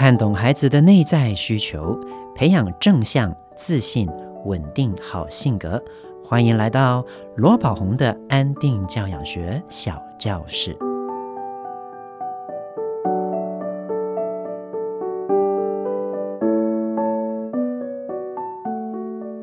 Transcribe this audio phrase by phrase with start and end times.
[0.00, 1.94] 看懂孩子的内在需求，
[2.34, 4.08] 培养正向、自信、
[4.46, 5.78] 稳定好性格。
[6.24, 7.04] 欢迎来到
[7.36, 10.74] 罗宝红的安定教养学小教室。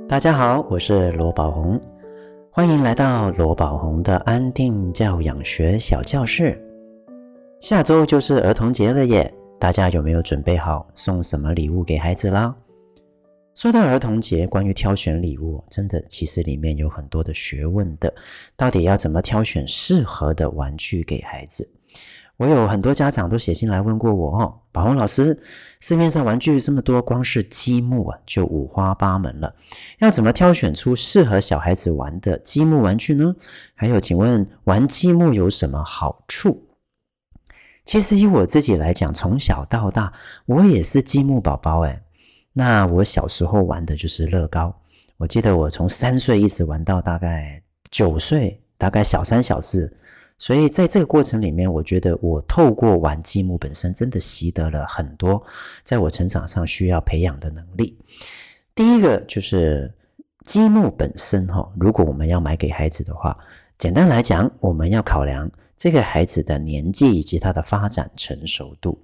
[0.09, 1.79] 大家好，我是罗宝红，
[2.49, 6.59] 欢迎来到罗宝红的安定教养学小教室。
[7.59, 9.31] 下周就是儿童节了耶！
[9.59, 12.55] 大家有没有准备好送什么礼物给孩子啦？
[13.55, 18.13] 说到儿童节，关于挑选礼物，真的其实里面有很多的学问的。
[18.55, 21.67] 到底要怎么挑选适合的玩具给孩子？
[22.37, 25.39] 我有很多家长都写信来问过我哦，宝红老师，
[25.79, 29.55] 市面上玩具这么多，光是积木啊就五花八门了，
[29.97, 33.35] 要怎么挑选出适合小孩子玩的积木玩具呢？
[33.73, 36.66] 还有，请问玩积木有什么好处？
[37.87, 40.11] 其实以我自己来讲，从小到大，
[40.45, 42.01] 我也是积木宝宝诶。
[42.51, 44.77] 那我小时候玩的就是乐高，
[45.15, 49.97] 我记得我从三岁一直玩到大概九岁，大概小三小四。
[50.37, 55.41] 所以在这个过程里面，我觉得我透过玩积木本身，真的习得了很多
[55.81, 57.97] 在我成长上需要培养的能力。
[58.75, 59.89] 第一个就是
[60.43, 63.37] 积木本身哈，如果我们要买给孩子的话，
[63.77, 65.49] 简单来讲，我们要考量。
[65.77, 68.99] 这个孩子的年纪以及他的发展成熟度，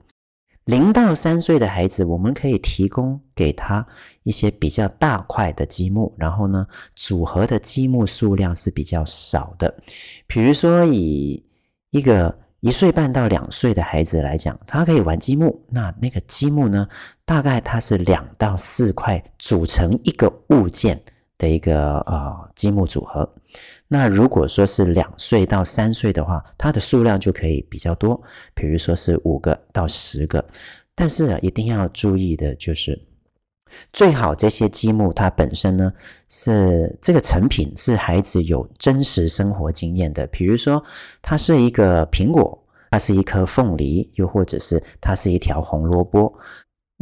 [0.66, 3.85] 零到三岁的孩子，我们可以提供给他
[4.23, 9.75] 一些比较大块的积木，然后呢，组合的积木数量是比较少的。
[10.25, 11.45] 比如说，以
[11.91, 16.88] 一个一岁半到两岁的孩子来讲，他可以玩积木，那那个积木呢，
[17.23, 21.03] 大概它是两到四块组成一个物件
[21.44, 23.30] 的一个呃积木组合。
[23.89, 28.19] 那如果说是两岁到三岁的话，它的数量就可以比较多，
[28.55, 30.44] 比如说是五个到十个。
[30.95, 33.00] 但是啊，一定要注意的就是，
[33.91, 35.91] 最好这些积木它本身呢，
[36.29, 40.84] 是这个成品是孩子有真实生活经验的，比如说
[41.22, 46.34] 它是一个苹果，它是一颗凤梨，又或者是它是一条红萝卜。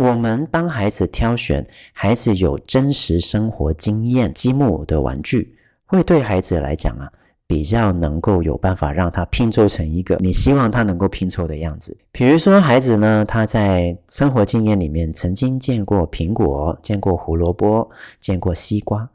[0.02, 1.64] 我们帮孩子挑选
[1.94, 5.56] 孩子有真实生活经验积木的玩具。
[5.86, 7.08] 会对孩子来讲啊，
[7.46, 11.96] 比较能够有办法让他拼凑成一个你希望他能够拼凑的样子。
[12.12, 17.88] 比如说，孩子呢，他在生活经验里面曾经见过苹果，见过胡萝卜，
[18.20, 19.08] 见过西瓜，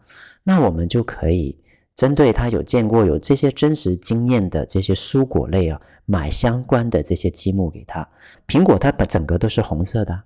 [0.45, 1.59] 那我们就可以
[1.97, 8.09] 针对他有见过有这些真实经验的这些蔬果类啊，买相关的这些积木给他。
[8.47, 10.23] 苹果它把整个都是红色的。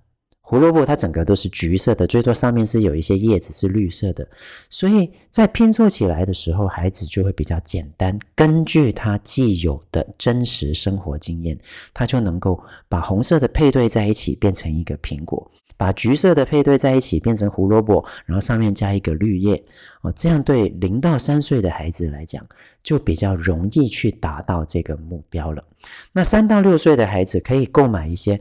[0.50, 4.26] 胡萝卜它整个都是橘色的，最多上面是有一些叶子是绿色的，
[4.68, 8.18] 所以在拼凑起来的时候，孩子就会比较简单。
[8.34, 11.56] 根据他既有的真实生活经验，
[11.94, 19.62] 他就能够把红色的配对在一起变成一个苹果，把橘色的配对在一起变成胡萝卜，然后上面加一个绿叶。
[20.00, 22.44] 哦，这样对零到三岁的孩子来讲，
[22.82, 25.62] 就比较容易去达到这个目标了。
[26.10, 28.40] 那三到六岁的孩子可以购买一些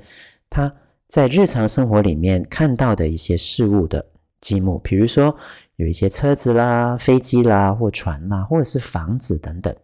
[0.49, 0.73] 他。
[1.09, 4.05] 在日常生活里面看到的一些事物的
[4.39, 5.35] 积木，比如说
[5.77, 9.75] 有一些车子啦、飞机啦、或船啦，或者是房子等等。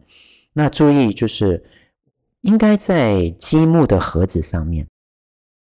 [0.54, 1.66] 那注意就是，
[2.42, 4.86] 应该在积木的盒子上面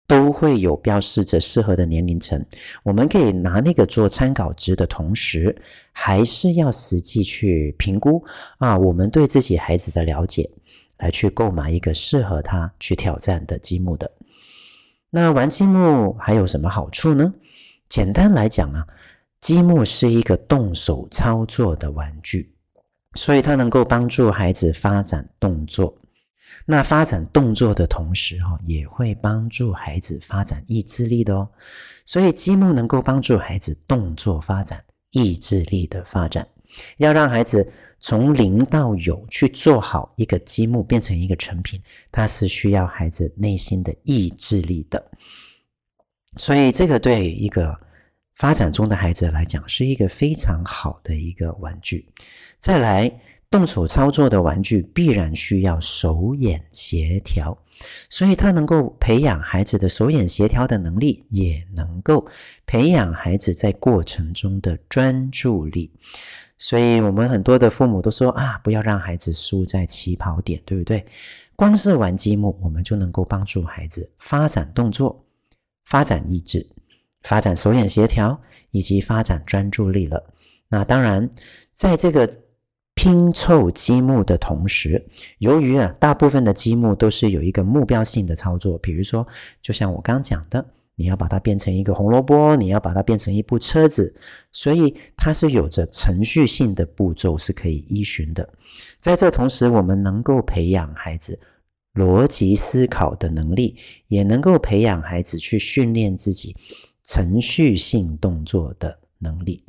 [0.09, 2.42] 都会有标示着适合的年龄层。
[2.82, 5.54] 我们可以拿那个做参考值的同时，
[5.92, 8.25] 还是要实际去评估
[8.56, 10.48] 啊，我们对自己孩子的了解，
[10.97, 14.10] 来去购买一个适合他去挑战的积木的。
[15.10, 17.34] 那玩积木还有什么好处呢？
[17.88, 18.87] 简单来讲啊，
[19.41, 22.54] 积木是一个动手操作的玩具，
[23.15, 25.97] 所以它能够帮助孩子发展动作。
[26.65, 31.48] 那发展动作的同时，哈，也会帮助孩子发展意志力的哦。
[32.04, 36.47] 所以积木能够帮助孩子动作发展、意志力的发展。
[36.98, 41.80] 要让孩子从零到有去做好一个积木，变成一个成品，
[42.10, 45.10] 它是需要孩子内心的意志力的。
[46.36, 47.78] 所以，这个对一个
[48.34, 52.09] 发展中的孩子来讲，是一个非常好的一个玩具。
[52.59, 53.12] 再来，
[53.50, 57.59] 动手操作的玩具必然需要手眼协调，
[58.09, 62.24] 所以它能够培养孩子的手眼协调的能力，也能够
[62.65, 65.91] 培养孩子在过程中的专注力。
[66.62, 71.07] 所以，我们很多的父母都说啊，不要让孩子输在起跑点，对不对？
[71.57, 75.24] 光是玩积木，我们就能够帮助孩子发展动作、
[75.86, 76.68] 发展意志、
[77.22, 78.39] 发展手眼协调
[78.72, 80.22] 以及发展专注力了。
[80.68, 81.30] 那当然，
[81.72, 82.30] 在这个
[82.95, 85.09] 拼凑积木的同时，
[85.39, 89.27] 由于啊，大部分的积木都是有一个目标性的操作，比如说，
[89.63, 90.63] 就像我刚讲的。
[91.00, 94.14] 你要把它变成一个红萝卜，你要把它变成一部车子，
[94.52, 98.47] 所以它是有着程序性的步骤是可以依循的。
[98.98, 101.41] 在这同时，我们能够培养孩子
[101.94, 106.54] 逻辑思考的能力，也能够培养孩子去训练自己
[107.03, 109.64] 程序性动作的能力。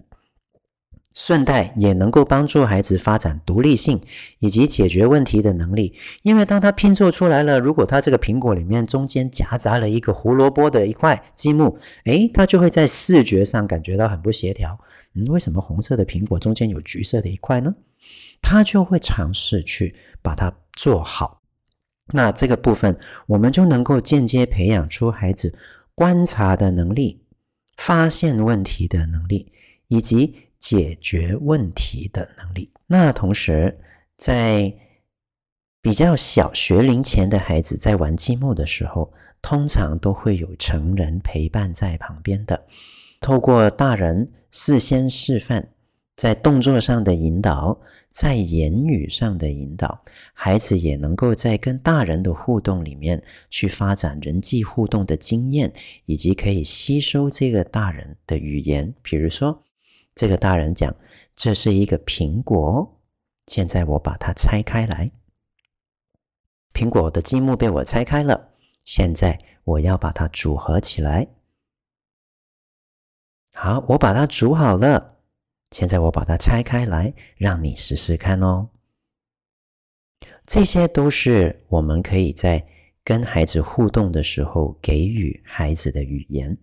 [1.23, 4.01] 顺带也能够帮助孩子发展独立性
[4.39, 14.79] 以及解决问题的能力，因为当他拼凑出来了，如果他这个苹果里面中间夹杂了一个胡萝卜的一块积木，诶，他就会在视觉上感觉到很不协调。
[15.13, 17.75] 嗯，为什么红色的苹果中间有橘色的一块呢？
[18.41, 21.43] 他就会尝试去把它做好。
[22.13, 22.97] 那这个部分，
[23.27, 25.55] 我们就能够间接培养出孩子
[25.93, 27.21] 观察的能力、
[27.77, 29.51] 发现问题的能力
[29.87, 30.49] 以及。
[30.61, 32.71] 解决问题的能力。
[32.87, 33.77] 那同时，
[34.15, 34.71] 在
[35.81, 39.11] 比较小学龄前的孩子在玩积木的时候，
[39.41, 42.67] 通常都会有成人陪伴在旁边的，
[43.19, 45.65] 透过大人事先示范，
[46.15, 47.75] 在动作上的引导，
[48.11, 50.03] 在言语上的引导，
[50.35, 53.19] 孩子也能够在跟大人的互动里面
[53.49, 55.73] 去发展人际互动的经验，
[56.05, 59.63] 以及可以吸收这个大人的语言，比如说。
[60.13, 60.93] 这个大人讲
[61.33, 63.01] ：“这是一个苹果，
[63.47, 65.09] 现在我把它拆开来。
[66.73, 68.53] 苹果的积木被我拆开了，
[68.83, 71.27] 现在我要把它组合起来。
[73.53, 75.19] 好，我把它组好了，
[75.71, 78.69] 现在我把它拆开来，让你试试看哦。
[80.45, 82.67] 这些都是我们可以在
[83.03, 86.57] 跟孩子互动的时候给予孩子的语言。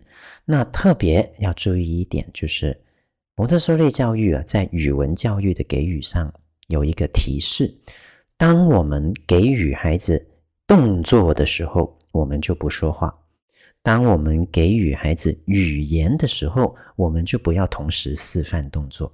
[0.45, 2.79] 那特别要注意一点，就是。”
[3.39, 6.29] 蒙特梭利教育啊，在语文教育的给予上
[6.67, 7.73] 有一个提示：
[8.35, 10.27] 当我们给予孩子
[10.67, 13.07] 动作的时候，我们就不说话；
[13.81, 19.09] 当我们给予孩子语言的时候，我们就不要同时示范动作。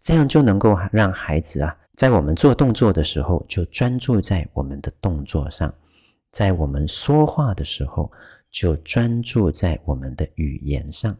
[0.00, 5.68] 这样就能够让孩子啊，在我们做动作的时候，就专注在我们的动作上；
[6.30, 8.10] 在我们说话的时候，
[8.50, 11.14] 就专注在我们的语言上。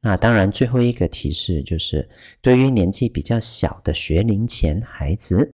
[0.00, 2.08] 那当然，最后一个提示就是，
[2.40, 5.52] 对于年纪比较小的学龄前孩子，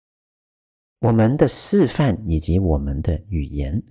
[0.99, 3.81] 我们的示范以及我们的语言，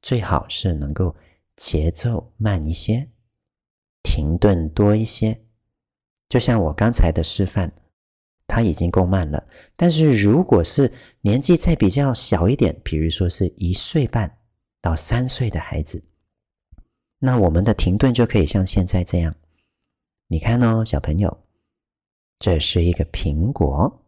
[0.00, 1.14] 最好是能够
[1.56, 3.10] 节奏慢一些，
[4.02, 5.42] 停顿多一些。
[6.26, 7.70] 就像我刚才的示范，
[8.46, 9.46] 它已经够慢了。
[9.76, 10.90] 但是如果是
[11.20, 14.38] 年纪再比较小一点，比如说是一岁半
[14.80, 16.02] 到三岁的孩子，
[17.18, 19.34] 那我们的停顿就可以像现在这样。
[20.30, 21.42] 你看哦，小朋友，
[22.36, 24.04] 这是一个苹果，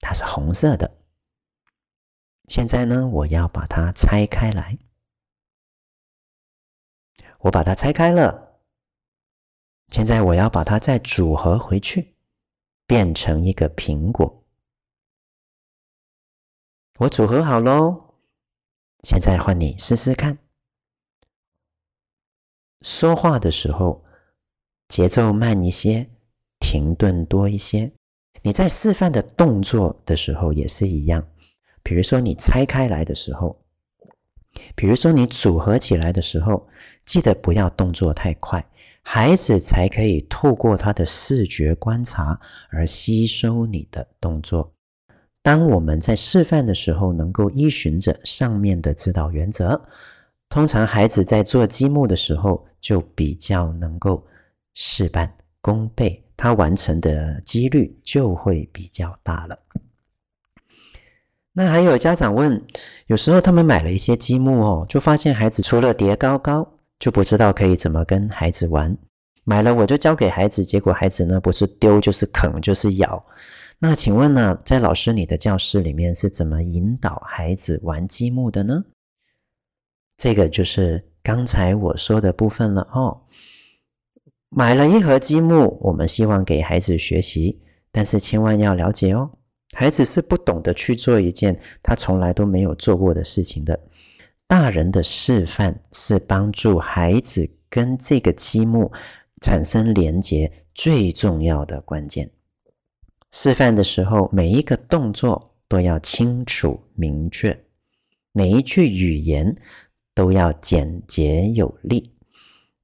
[0.00, 0.98] 它是红色的。
[2.48, 4.76] 现在呢，我要把它拆开来。
[7.38, 8.60] 我把它拆开了。
[9.92, 12.16] 现在我要把它再组合回去，
[12.84, 14.44] 变成一个苹果。
[16.98, 18.16] 我组合好喽。
[19.04, 20.36] 现在换你试试看。
[22.80, 24.04] 说话的时候。
[24.88, 26.08] 节奏慢一些，
[26.58, 27.92] 停顿多一些。
[28.42, 31.26] 你在示范的动作的时候也是一样。
[31.82, 33.60] 比如说你拆开来的时候，
[34.74, 36.66] 比如说你组合起来的时候，
[37.04, 38.64] 记得不要动作太快，
[39.02, 42.40] 孩子才可以透过他的视觉观察
[42.70, 44.72] 而吸收你的动作。
[45.42, 49.82] 当我们在示范的时候，能够依循着上面的指导原则，
[50.48, 54.26] 通常孩子在做积木的时候就比较能够。
[54.80, 59.58] 事半功倍，他完成的几率就会比较大了。
[61.52, 62.64] 那还有家长问，
[63.08, 68.96] 有时候他们买了一些积木哦，就发现孩子除了叠高高，就不知道可以怎么跟孩子玩。
[69.42, 73.26] 买了我就交给孩子，结果孩子呢，不是丢就是啃就是咬。
[73.80, 78.84] 那请问呢，在老师你的教室里面是怎么引导孩子玩积木的呢？
[80.16, 83.22] 这个就是刚才我说的部分了哦。
[84.50, 87.60] 买了一盒积木，我们希望给孩子学习，
[87.92, 89.30] 但是千万要了解哦，
[89.72, 93.78] 孩子是不懂得去做一件他从来都没有做过的事情的。
[94.46, 98.90] 大人的示范是帮助孩子跟这个积木
[99.42, 102.30] 产生连结最重要的关键。
[103.30, 107.64] 示范的时候，每一个动作都要清楚明确，
[108.32, 109.54] 每一句语言
[110.14, 112.10] 都要简洁有力。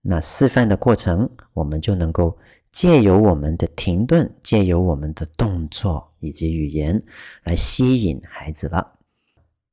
[0.07, 2.37] 那示范的过程，我们就能够
[2.71, 7.03] 借由我们的停顿，借由我们的动作以及语言
[7.45, 8.99] 来吸引孩子了。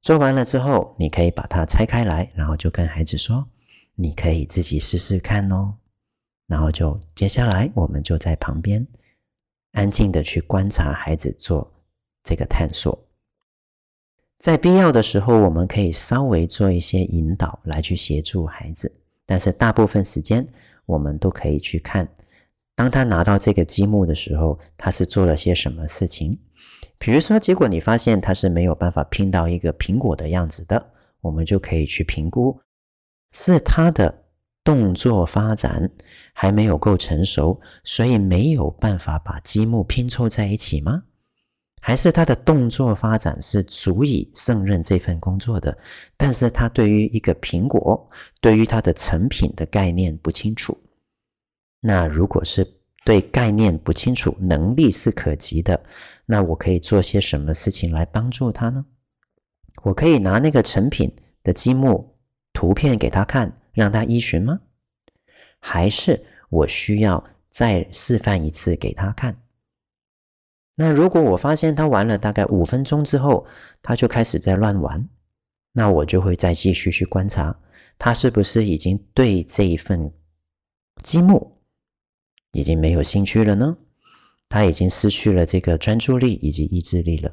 [0.01, 3.45] 做完了之后，你可以把它拆开来，然后就跟孩子说
[3.93, 5.75] ：“你可以自己试试看哦。
[6.47, 8.87] 然后就接下来，我们就在旁边
[9.73, 11.71] 安静的去观察孩子做
[12.23, 12.97] 这个探索。
[14.39, 18.91] 在必要的时候，我们可以稍微做一些引导来去协助孩子，
[19.31, 20.45] 但是大部分时间
[20.85, 22.05] 我们都可以去看，
[22.75, 26.37] 当他拿到这个积木的时候，他是做了些什么事情。
[26.97, 32.59] 比如说，结果你发现他是没有办法拼到一个苹果的样子的，我们就可以去评估，
[33.31, 34.25] 是他的
[34.65, 35.89] 动作发展
[36.33, 41.03] 还没有够成熟，所以没有办法把积木拼凑在一起吗？
[41.83, 45.75] 还是他的动作发展是足以胜任这份工作的，
[46.15, 48.09] 但是他对于一个苹果，
[48.39, 50.77] 对于他的成品的概念不清楚。
[51.81, 52.65] 那如果是
[53.03, 55.83] 对概念不清楚，能力是可及的，
[56.27, 58.85] 那我可以做些什么事情来帮助他呢？
[59.81, 61.11] 我可以拿那个成品
[61.41, 62.15] 的积木
[62.53, 64.61] 图片给他看，让他依循吗？
[65.59, 69.41] 还是我需要再示范一次给他看？
[70.81, 73.45] 那如果我发现他玩了大概五分钟之后，
[73.83, 75.07] 他就开始在乱玩，
[75.73, 77.55] 那我就会再继续去观察，
[77.99, 80.11] 他是不是已经对这一份
[81.03, 81.61] 积木
[82.53, 83.77] 已经没有兴趣了呢？
[84.49, 87.31] 他已经失去了这个专注力以及意志力了。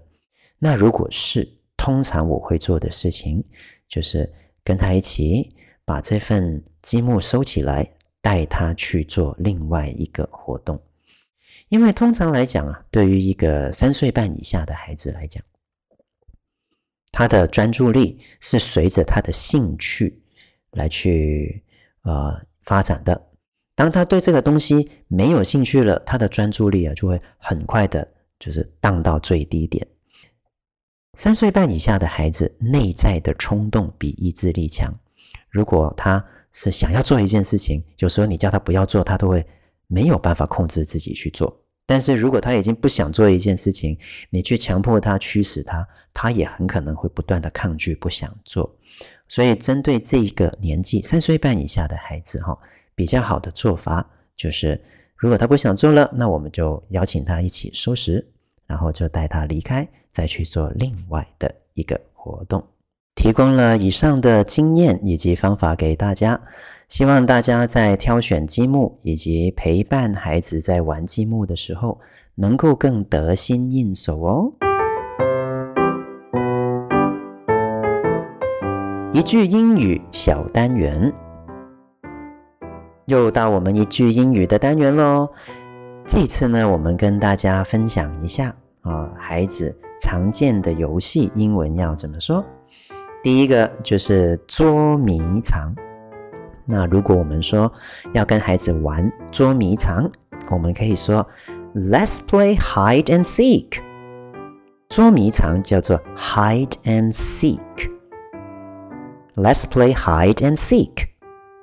[0.58, 3.42] 那如果是，通常我会做的事情
[3.88, 4.30] 就是
[4.62, 7.90] 跟他一起把这份积木收起来，
[8.20, 10.78] 带他去做另外一个活动。
[11.68, 15.42] 因为通常来讲啊，对于一个三岁半以下的孩子来讲，
[17.12, 20.22] 他的专注力是随着他的兴趣
[20.70, 21.62] 来去
[22.02, 23.28] 呃发展的。
[23.74, 28.08] 当他对这个东西没有兴趣了，他的专注力啊就会很快的，
[28.38, 29.86] 就是降到最低点。
[31.18, 34.98] 三岁半以下的孩子内在的冲动比意志力强。
[35.50, 39.46] 如果他是想要做一件事情，有时候你叫他不要做，他都会。
[39.88, 48.76] 没有办法控制自己去做，但是如果他已经不想做一件事情，你去强迫他、驱使他，他也很可能会不断的抗拒，不想做。
[49.26, 52.56] 所以，针对这一个年纪三岁半以下的孩子，哈，
[52.94, 54.78] 比较好的做法就是，
[55.16, 58.26] 如果他不想做了，那我们就邀请他一起收拾，
[58.66, 62.62] 然后就带他离开，再去做另外的一个活动。
[63.14, 66.38] 提供了以上的经验以及方法给大家。
[66.88, 72.00] 希望大家在挑选积木以及陪伴孩子在玩积木的时候，
[72.34, 74.50] 能够更得心应手哦。
[79.12, 81.12] 一句英语小单元，
[83.04, 85.28] 又到我们一句英语的单元喽。
[86.06, 92.42] 这次呢，我们跟大家分享一下啊，孩子常见的游戏英文要怎么说？
[93.22, 95.74] 第一个就是捉迷藏。
[96.70, 97.72] 那如果我们说
[98.12, 100.10] 要跟孩子玩捉迷藏，
[100.50, 101.26] 我们可以说
[101.74, 103.80] Let's play hide and seek。
[104.90, 107.58] 捉迷藏叫做 hide and seek。
[109.34, 111.06] Let's play hide and seek，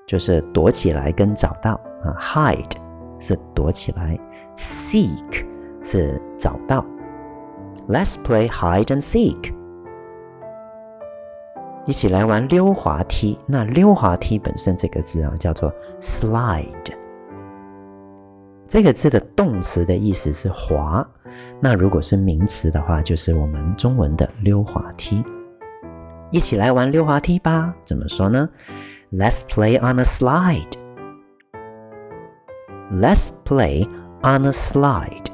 [0.08, 2.18] 就是躲起来跟找到啊。
[2.20, 2.78] Hide
[3.20, 4.20] 是躲起来
[4.58, 5.46] ，seek
[5.84, 6.86] 是找到。
[7.88, 9.55] Let's play hide and seek。
[11.86, 13.38] 一起来玩溜滑梯。
[13.46, 16.94] 那溜滑梯本身这个字啊，叫做 slide。
[18.68, 21.08] 这个字的动词的意思是滑。
[21.62, 25.24] 那如果是名词的话，就是我们中文的溜滑梯。
[26.32, 27.74] 一起来玩溜滑梯吧？
[27.84, 28.50] 怎么说呢
[29.12, 30.72] ？Let's play on a slide.
[32.92, 33.88] Let's play
[34.22, 35.26] on a slide.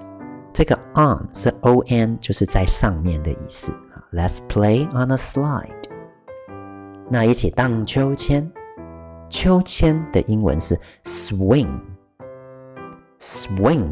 [0.53, 4.03] 这个 on 是 on，就是在上面的意思啊。
[4.11, 5.80] Let's play on a slide.
[7.13, 8.49] 那一起荡秋千，
[9.29, 13.89] 秋千的英文是 swing，swing，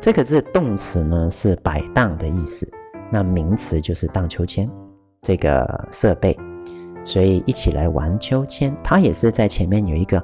[0.00, 2.70] 这个字动词呢是摆荡的意思，
[3.10, 4.70] 那名词就是荡秋千
[5.22, 6.38] 这个设备，
[7.02, 10.18] 所以一起来玩秋千，它也是在前面有一个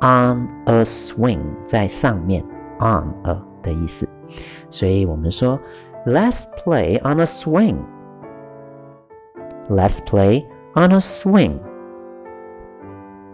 [0.00, 2.40] on a swing，在上面
[2.78, 4.08] on a 的意思，
[4.70, 5.58] 所以我们说
[6.06, 10.46] Let's play on a swing，Let's play。
[10.74, 11.58] On a swing。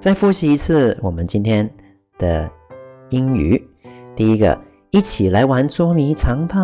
[0.00, 1.72] 再复习一次我们今天
[2.18, 2.50] 的
[3.10, 3.64] 英语。
[4.16, 6.56] 第一个，一起来玩捉迷藏吧。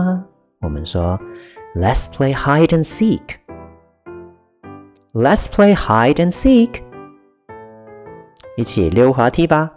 [0.60, 1.16] 我们说
[1.76, 3.20] ，Let's play hide and seek。
[5.12, 6.82] Let's play hide and seek。
[8.56, 9.70] 一起溜滑梯吧。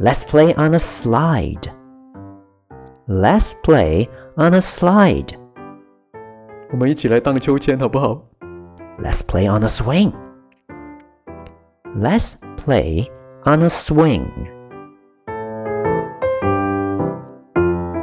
[0.00, 1.70] Let's play on a slide。
[3.06, 5.36] Let's play on a slide。
[6.72, 8.26] 我们一起来荡秋千，好不好
[8.96, 10.12] ？Let's play on a swing.
[11.96, 13.08] Let's play
[13.44, 14.22] on a swing。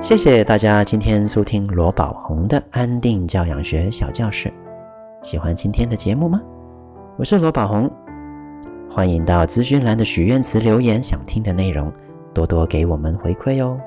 [0.01, 4.51] 谢谢大家今天收听罗宝红的安定教养学小教室。
[5.21, 6.41] 喜欢今天的节目吗？
[7.17, 7.89] 我是罗宝红，
[8.89, 11.89] 欢迎到资讯栏的许愿池留言想听的内容，
[12.33, 13.79] 多多给我们回馈哦。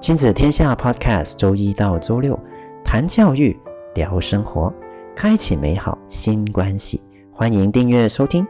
[0.00, 2.36] 亲子天下 Podcast，周一到周六
[2.82, 3.56] 谈教育、
[3.94, 4.72] 聊生活，
[5.14, 7.00] 开启美好新关系。
[7.32, 8.46] 欢迎订阅收听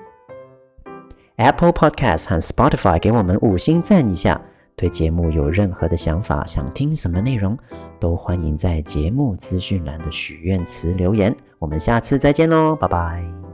[1.37, 4.41] Apple Podcast 和 Spotify，给我们五星赞一下。
[4.75, 7.57] 对节目有任何的想法，想听什么内容，
[8.01, 11.35] 都欢迎在节目资讯栏的许愿池留言。
[11.59, 13.52] 我们下次再见喽，拜拜。